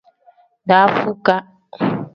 [0.67, 1.41] Dafukaa.